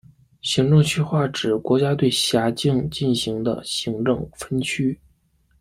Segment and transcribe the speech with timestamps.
[0.41, 4.99] 行政区划指国家对辖境进行的行政分区。